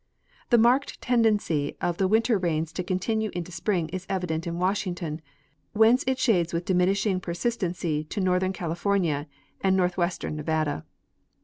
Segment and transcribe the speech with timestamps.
[0.49, 5.21] The marked tendency of the winter rains to continue into spring is evident in Washington,
[5.73, 9.27] whence it shades with diminishing persistency to northern Cali fornia
[9.63, 10.85] and northwestern Nevada.